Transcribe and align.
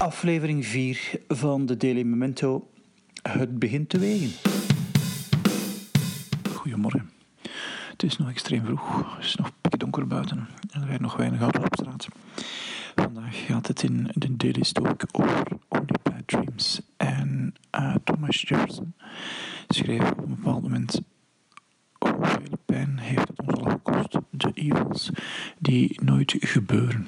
Aflevering 0.00 0.66
4 0.66 1.20
van 1.28 1.66
de 1.66 1.76
Daily 1.76 2.02
Memento. 2.02 2.70
Het 3.22 3.58
begint 3.58 3.88
te 3.88 3.98
wegen. 3.98 4.50
Goedemorgen. 6.54 7.10
Het 7.90 8.02
is 8.02 8.16
nog 8.16 8.28
extreem 8.30 8.64
vroeg. 8.64 9.16
Het 9.16 9.24
is 9.24 9.34
nog 9.34 9.50
donker 9.62 10.06
buiten 10.06 10.48
en 10.70 10.80
er 10.80 10.86
rijdt 10.86 11.02
nog 11.02 11.16
weinig 11.16 11.40
auto's 11.40 11.64
op 11.64 11.74
straat. 11.74 12.08
Vandaag 12.94 13.46
gaat 13.46 13.66
het 13.66 13.82
in 13.82 14.10
de 14.14 14.36
Daily 14.36 14.62
Stoic 14.62 15.04
over 15.12 15.46
Only 15.68 15.94
Bad 16.02 16.22
Dreams. 16.26 16.80
En 16.96 17.54
uh, 17.78 17.94
Thomas 18.04 18.40
Jefferson 18.40 18.94
schreef 19.68 20.10
op 20.10 20.18
een 20.18 20.34
bepaald 20.34 20.62
moment 20.62 21.00
hoeveel 21.98 22.58
pijn 22.64 22.98
heeft 22.98 23.28
het 23.28 23.40
ons 23.40 23.58
al 23.58 23.70
gekost, 23.70 24.18
de 24.30 24.50
evils 24.54 25.10
die 25.58 26.00
nooit 26.02 26.36
gebeuren. 26.38 27.06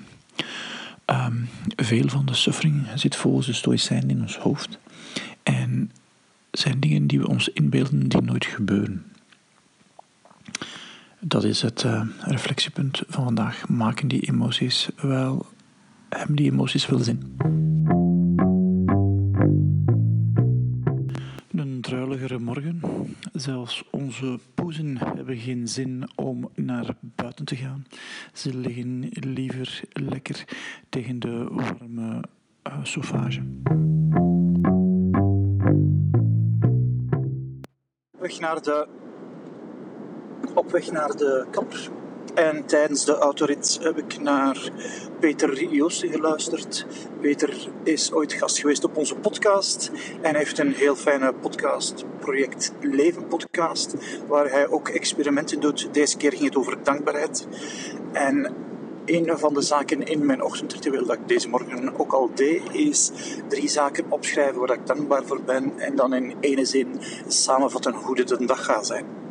Um, 1.13 1.49
veel 1.77 2.09
van 2.09 2.27
de 2.27 2.35
suffering 2.35 2.87
zit 2.95 3.17
volgens 3.17 3.47
de 3.47 3.53
stoïcijnen 3.53 4.11
in 4.11 4.21
ons 4.21 4.37
hoofd. 4.37 4.79
En 5.43 5.91
zijn 6.51 6.81
dingen 6.81 7.07
die 7.07 7.19
we 7.21 7.29
ons 7.29 7.49
inbeelden 7.49 8.09
die 8.09 8.23
nooit 8.23 8.45
gebeuren. 8.45 9.05
Dat 11.21 11.45
is 11.45 11.63
het 11.63 11.83
uh, 11.83 12.03
reflectiepunt 12.19 13.03
van 13.09 13.25
vandaag. 13.25 13.69
Maken 13.69 14.09
die 14.09 14.21
emoties 14.21 14.89
wel, 14.97 15.47
hebben 16.09 16.37
die 16.37 16.51
emoties 16.51 16.87
wel 16.87 16.99
zin? 16.99 17.37
Druiligere 21.93 22.39
morgen. 22.39 22.81
Zelfs 23.33 23.85
onze 23.91 24.39
poezen 24.55 24.99
hebben 24.99 25.37
geen 25.37 25.69
zin 25.69 26.11
om 26.15 26.51
naar 26.55 26.95
buiten 27.01 27.45
te 27.45 27.57
gaan. 27.57 27.87
Ze 28.33 28.57
liggen 28.57 29.09
liever 29.11 29.81
lekker 29.93 30.45
tegen 30.89 31.19
de 31.19 31.49
warme 31.51 32.25
uh, 32.67 32.79
sauvage. 32.83 33.43
Weg 38.19 38.41
naar 38.41 38.63
de 38.63 38.87
op 40.55 40.71
weg 40.71 40.91
naar 40.91 41.17
de 41.17 41.47
kapper. 41.51 41.91
En 42.35 42.67
tijdens 42.67 43.05
de 43.05 43.15
autorit 43.15 43.79
heb 43.83 43.99
ik 43.99 44.21
naar 44.21 44.71
Peter 45.21 45.65
Joosten 45.65 46.11
geluisterd. 46.11 46.87
Peter 47.21 47.69
is 47.83 48.13
ooit 48.13 48.33
gast 48.33 48.59
geweest 48.59 48.85
op 48.85 48.97
onze 48.97 49.15
podcast 49.15 49.91
en 50.21 50.35
heeft 50.35 50.59
een 50.59 50.73
heel 50.73 50.97
fijne 50.97 51.33
podcast, 51.33 52.05
project 52.19 52.73
Leven 52.81 53.27
Podcast, 53.27 53.95
waar 54.27 54.51
hij 54.51 54.69
ook 54.69 54.89
experimenten 54.89 55.61
doet. 55.61 55.89
Deze 55.95 56.17
keer 56.17 56.31
ging 56.31 56.45
het 56.45 56.57
over 56.57 56.83
dankbaarheid. 56.83 57.47
En 58.13 58.55
een 59.05 59.39
van 59.39 59.55
de 59.55 59.63
zaken 59.63 60.07
in 60.07 60.27
mijn 60.27 60.43
ochtendritueel 60.43 61.07
dat 61.07 61.17
ik 61.17 61.29
deze 61.29 61.49
morgen 61.49 61.99
ook 61.99 62.13
al 62.13 62.31
deed, 62.35 62.63
is 62.73 63.11
drie 63.49 63.69
zaken 63.69 64.05
opschrijven 64.09 64.61
waar 64.61 64.73
ik 64.73 64.87
dankbaar 64.87 65.25
voor 65.25 65.43
ben 65.43 65.73
en 65.79 65.97
dan 65.97 66.15
in 66.15 66.35
ene 66.41 66.65
zin 66.65 67.01
samenvatten 67.27 67.95
hoe 67.95 68.15
dit 68.15 68.31
een 68.31 68.47
dag 68.47 68.65
gaat 68.65 68.87
zijn. 68.87 69.22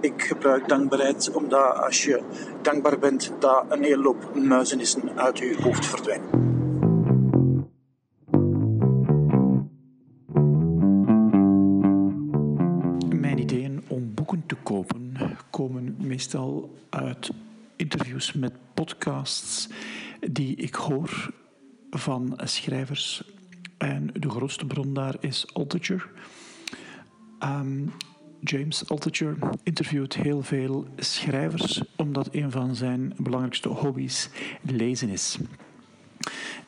Ik 0.00 0.22
gebruik 0.22 0.68
dankbaarheid 0.68 1.30
omdat 1.32 1.76
als 1.76 2.04
je 2.04 2.22
dankbaar 2.62 2.98
bent, 2.98 3.32
dat 3.38 3.64
een 3.68 3.82
hele 3.82 4.02
hoop 4.02 4.34
muizenissen 4.34 5.18
uit 5.18 5.38
je 5.38 5.56
hoofd 5.62 5.86
verdwijnen. 5.86 6.46
Mijn 13.20 13.38
ideeën 13.38 13.84
om 13.88 14.14
boeken 14.14 14.42
te 14.46 14.56
kopen 14.62 15.08
komen 15.50 15.96
meestal 15.98 16.74
uit 16.90 17.30
interviews 17.76 18.32
met 18.32 18.52
podcasts 18.74 19.68
die 20.20 20.56
ik 20.56 20.74
hoor 20.74 21.30
van 21.90 22.38
schrijvers. 22.44 23.22
En 23.78 24.10
de 24.12 24.30
grootste 24.30 24.66
bron 24.66 24.94
daar 24.94 25.14
is 25.20 25.54
Altucher. 25.54 26.10
Um, 27.40 27.92
James 28.40 28.88
Altucher 28.88 29.36
interviewt 29.62 30.14
heel 30.14 30.42
veel 30.42 30.86
schrijvers, 30.96 31.82
omdat 31.96 32.28
een 32.32 32.50
van 32.50 32.74
zijn 32.74 33.12
belangrijkste 33.16 33.68
hobby's 33.68 34.28
lezen 34.62 35.08
is. 35.08 35.38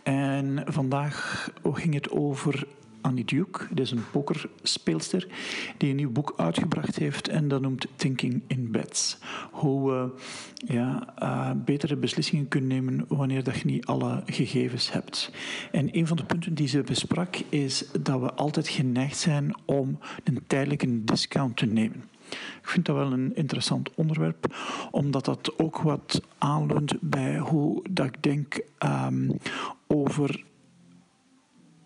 En 0.03 0.63
vandaag 0.67 1.49
ging 1.63 1.95
het 1.95 2.11
over 2.11 2.67
Annie 3.01 3.25
Duke, 3.25 3.67
dat 3.71 3.85
is 3.85 3.91
een 3.91 4.11
pokerspeelster, 4.11 5.27
die 5.77 5.91
een 5.91 5.97
nieuw 5.97 6.11
boek 6.11 6.35
uitgebracht 6.37 6.97
heeft 6.97 7.29
en 7.29 7.49
dat 7.49 7.61
noemt 7.61 7.87
Thinking 7.97 8.43
in 8.47 8.71
Beds. 8.71 9.19
Hoe 9.51 9.91
we 9.91 10.11
ja, 10.55 11.15
uh, 11.23 11.51
betere 11.65 11.97
beslissingen 11.97 12.49
kunnen 12.49 12.69
nemen 12.69 13.05
wanneer 13.09 13.45
dat 13.45 13.59
je 13.59 13.67
niet 13.67 13.87
alle 13.87 14.23
gegevens 14.27 14.93
hebt. 14.93 15.33
En 15.73 15.97
een 15.97 16.07
van 16.07 16.17
de 16.17 16.25
punten 16.25 16.55
die 16.55 16.69
ze 16.69 16.83
besprak 16.83 17.37
is 17.49 17.85
dat 18.01 18.21
we 18.21 18.33
altijd 18.35 18.69
geneigd 18.69 19.19
zijn 19.19 19.55
om 19.65 19.99
een 20.25 20.41
tijdelijke 20.47 21.05
discount 21.05 21.57
te 21.57 21.67
nemen. 21.67 22.05
Ik 22.63 22.69
vind 22.69 22.87
dat 22.87 22.97
wel 22.97 23.13
een 23.13 23.35
interessant 23.35 23.95
onderwerp, 23.95 24.57
omdat 24.91 25.25
dat 25.25 25.59
ook 25.59 25.79
wat 25.79 26.23
aanleunt 26.39 26.95
bij 27.01 27.39
hoe 27.39 27.85
dat 27.91 28.07
ik 28.07 28.23
denk 28.23 28.61
um, 28.79 29.37
over 29.87 30.45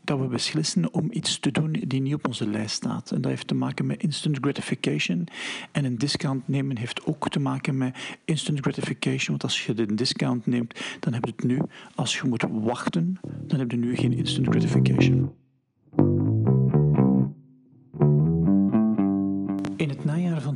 dat 0.04 0.18
we 0.18 0.26
beslissen 0.26 0.92
om 0.92 1.08
iets 1.10 1.38
te 1.38 1.50
doen 1.50 1.72
die 1.86 2.00
niet 2.00 2.14
op 2.14 2.26
onze 2.26 2.48
lijst 2.48 2.74
staat. 2.74 3.10
En 3.10 3.20
dat 3.20 3.30
heeft 3.30 3.46
te 3.46 3.54
maken 3.54 3.86
met 3.86 4.02
instant 4.02 4.38
gratification. 4.40 5.26
En 5.72 5.84
een 5.84 5.98
discount 5.98 6.48
nemen 6.48 6.78
heeft 6.78 7.06
ook 7.06 7.28
te 7.28 7.40
maken 7.40 7.78
met 7.78 7.96
instant 8.24 8.60
gratification. 8.60 9.28
Want 9.28 9.42
als 9.42 9.66
je 9.66 9.74
de 9.74 9.94
discount 9.94 10.46
neemt, 10.46 10.80
dan 11.00 11.12
heb 11.12 11.24
je 11.24 11.32
het 11.36 11.44
nu. 11.44 11.58
Als 11.94 12.18
je 12.18 12.28
moet 12.28 12.44
wachten, 12.50 13.20
dan 13.46 13.58
heb 13.58 13.70
je 13.70 13.76
nu 13.76 13.96
geen 13.96 14.12
instant 14.12 14.46
gratification. 14.48 15.32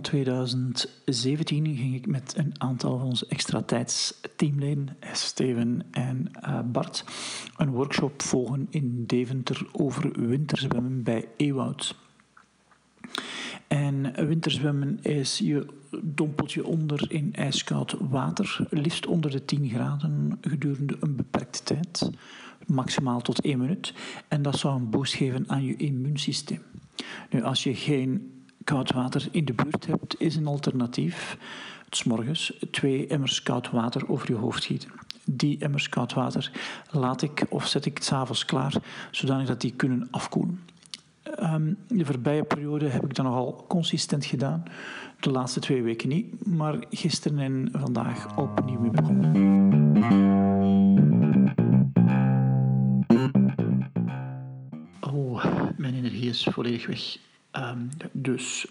2017 0.08 1.76
ging 1.76 1.94
ik 1.94 2.06
met 2.06 2.34
een 2.36 2.52
aantal 2.58 2.98
van 2.98 3.06
onze 3.06 3.26
extra 3.26 3.62
tijdsteamleden, 3.62 4.96
Steven 5.12 5.82
en 5.90 6.30
uh, 6.44 6.60
Bart, 6.64 7.04
een 7.56 7.70
workshop 7.70 8.22
volgen 8.22 8.66
in 8.70 9.04
Deventer 9.06 9.66
over 9.72 10.26
winterzwemmen 10.28 11.02
bij 11.02 11.28
Ewoud. 11.36 11.94
En 13.66 14.26
winterzwemmen 14.26 14.98
is 15.02 15.38
je 15.38 15.66
dompelt 16.02 16.52
je 16.52 16.66
onder 16.66 17.12
in 17.12 17.34
ijskoud 17.34 17.96
water, 18.00 18.66
liefst 18.70 19.06
onder 19.06 19.30
de 19.30 19.44
10 19.44 19.68
graden 19.68 20.38
gedurende 20.40 20.96
een 21.00 21.16
beperkte 21.16 21.62
tijd, 21.62 22.10
maximaal 22.66 23.20
tot 23.20 23.40
1 23.40 23.58
minuut. 23.58 23.94
En 24.28 24.42
dat 24.42 24.58
zou 24.58 24.76
een 24.76 24.90
boost 24.90 25.14
geven 25.14 25.44
aan 25.48 25.64
je 25.64 25.76
immuunsysteem. 25.76 26.62
Nu, 27.30 27.42
als 27.42 27.62
je 27.62 27.74
geen 27.74 28.32
koud 28.68 28.92
water 28.92 29.28
in 29.30 29.44
de 29.44 29.52
buurt 29.52 29.86
hebt, 29.86 30.20
is 30.20 30.36
een 30.36 30.46
alternatief. 30.46 31.38
S 31.90 32.04
morgens 32.04 32.52
twee 32.70 33.06
emmers 33.06 33.42
koud 33.42 33.70
water 33.70 34.08
over 34.08 34.30
je 34.30 34.36
hoofd 34.36 34.64
gieten. 34.64 34.90
Die 35.24 35.58
emmers 35.58 35.88
koud 35.88 36.12
water 36.12 36.50
laat 36.90 37.22
ik 37.22 37.46
of 37.48 37.66
zet 37.66 37.86
ik 37.86 38.02
s'avonds 38.02 38.44
klaar, 38.44 38.74
zodanig 39.10 39.46
dat 39.46 39.60
die 39.60 39.72
kunnen 39.72 40.08
afkoelen. 40.10 40.60
Um, 41.40 41.76
de 41.88 42.04
voorbije 42.04 42.44
periode 42.44 42.88
heb 42.88 43.04
ik 43.04 43.14
dat 43.14 43.24
nogal 43.24 43.64
consistent 43.68 44.24
gedaan. 44.24 44.62
De 45.20 45.30
laatste 45.30 45.60
twee 45.60 45.82
weken 45.82 46.08
niet, 46.08 46.46
maar 46.46 46.76
gisteren 46.90 47.38
en 47.38 47.68
vandaag 47.72 48.36
opnieuw 48.36 48.80
mee 48.80 48.90
begonnen. 48.90 49.36
Oh, 55.00 55.44
mijn 55.76 55.94
energie 55.94 56.28
is 56.28 56.48
volledig 56.50 56.86
weg. 56.86 57.26
Um, 57.58 57.88
dus 58.12 58.66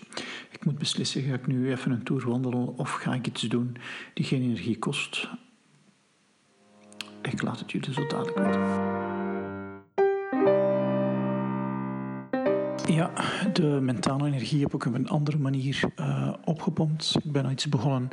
ik 0.52 0.66
moet 0.66 0.78
beslissen, 0.78 1.22
ga 1.22 1.34
ik 1.34 1.48
nu 1.48 1.72
even 1.72 1.92
een 1.92 2.04
tour 2.04 2.30
wandelen 2.30 2.78
of 2.78 2.92
ga 2.92 3.14
ik 3.14 3.28
iets 3.28 3.42
doen 3.42 3.78
die 4.14 4.26
geen 4.26 4.42
energie 4.42 4.80
kost? 4.80 5.30
Ik 7.22 7.42
laat 7.42 7.60
het 7.60 7.72
jullie 7.72 7.94
zo 7.94 8.08
dadelijk 8.08 8.38
weten. 8.38 9.17
Ja, 12.88 13.12
de 13.54 13.80
mentale 13.82 14.28
energie 14.28 14.62
heb 14.62 14.74
ik 14.74 14.86
op 14.86 14.94
een 14.94 15.10
andere 15.10 15.38
manier 15.38 15.84
uh, 16.00 16.34
opgepompt. 16.44 17.16
Ik 17.24 17.32
ben 17.32 17.52
iets 17.52 17.70
begonnen 17.70 18.10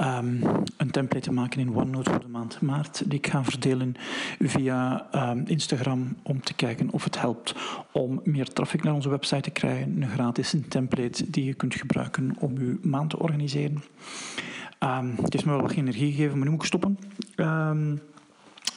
um, 0.00 0.42
een 0.76 0.90
template 0.90 1.24
te 1.24 1.32
maken 1.32 1.60
in 1.60 1.76
OneNote 1.76 2.10
voor 2.10 2.20
de 2.20 2.28
maand 2.28 2.60
maart, 2.60 3.02
die 3.10 3.18
ik 3.18 3.26
ga 3.26 3.44
verdelen 3.44 3.94
via 4.38 5.06
um, 5.30 5.42
Instagram 5.46 6.16
om 6.22 6.40
te 6.40 6.54
kijken 6.54 6.90
of 6.90 7.04
het 7.04 7.20
helpt 7.20 7.54
om 7.92 8.20
meer 8.24 8.52
traffic 8.52 8.82
naar 8.82 8.94
onze 8.94 9.08
website 9.08 9.40
te 9.40 9.50
krijgen. 9.50 10.02
Een 10.02 10.08
gratis 10.08 10.54
template 10.68 11.30
die 11.30 11.44
je 11.44 11.54
kunt 11.54 11.74
gebruiken 11.74 12.36
om 12.38 12.58
je 12.58 12.78
maand 12.82 13.10
te 13.10 13.18
organiseren. 13.18 13.82
Um, 14.80 15.14
het 15.22 15.32
heeft 15.32 15.44
me 15.44 15.52
wel 15.52 15.60
wat 15.60 15.70
energie 15.70 16.12
gegeven, 16.12 16.36
maar 16.36 16.44
nu 16.44 16.50
moet 16.50 16.60
ik 16.60 16.66
stoppen. 16.66 16.98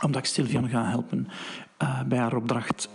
omdat 0.03 0.21
ik 0.21 0.25
Sylvian 0.25 0.69
ga 0.69 0.89
helpen 0.89 1.27
uh, 1.83 2.01
bij 2.03 2.17
haar 2.17 2.35
opdracht 2.35 2.89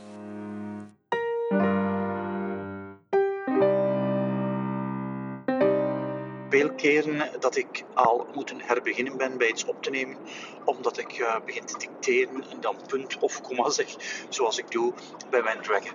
veel 6.61 6.75
keren 6.75 7.41
dat 7.41 7.57
ik 7.57 7.85
al 7.95 8.27
moeten 8.35 8.61
herbeginnen 8.61 9.17
ben 9.17 9.39
bij 9.39 9.49
iets 9.49 9.65
op 9.65 9.83
te 9.83 9.91
nemen, 9.91 10.17
omdat 10.65 10.99
ik 10.99 11.19
uh, 11.19 11.37
begin 11.45 11.65
te 11.65 11.79
dicteren 11.79 12.45
en 12.51 12.61
dan 12.61 12.77
punt 12.87 13.19
of 13.19 13.41
komma 13.41 13.71
zeg, 13.71 13.87
zoals 14.29 14.59
ik 14.59 14.71
doe 14.71 14.93
bij 15.31 15.43
mijn 15.43 15.61
draggen. 15.61 15.93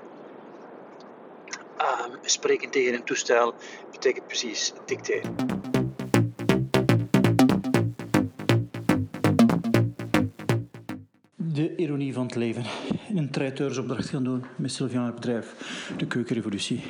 Uh, 1.77 2.15
spreken 2.21 2.69
tegen 2.69 2.94
een 2.94 3.03
toestel 3.03 3.53
betekent 3.91 4.27
precies 4.27 4.73
dicteren. 4.85 5.35
De 11.38 11.75
ironie 11.75 12.13
van 12.13 12.25
het 12.25 12.35
leven. 12.35 12.63
In 13.09 13.18
een 13.18 13.31
traiteursopdracht 13.31 14.09
gaan 14.09 14.23
doen 14.23 14.44
met 14.56 14.71
Sylvian 14.71 15.06
het 15.06 15.15
bedrijf. 15.15 15.56
De 15.97 16.07
keukenrevolutie. 16.07 16.83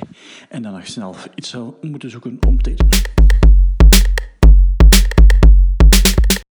En 0.49 0.61
dan 0.61 0.73
nog 0.73 0.87
snel 0.87 1.15
iets 1.35 1.49
zou 1.49 1.73
moeten 1.81 2.09
zoeken 2.09 2.37
om 2.47 2.61
te 2.61 2.69
eten. 2.69 3.14